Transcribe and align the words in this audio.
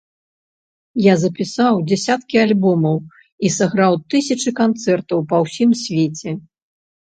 Я 1.03 1.13
запісаў 1.23 1.73
дзясяткі 1.89 2.41
альбомаў 2.45 2.97
і 3.49 3.53
сыграў 3.57 3.93
тысячы 4.15 4.57
канцэртаў 4.63 5.19
па 5.35 5.45
ўсім 5.47 5.79
свеце. 5.85 6.29